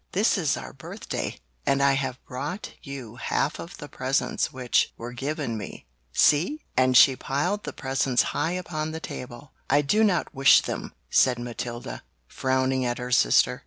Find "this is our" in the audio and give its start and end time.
0.13-0.73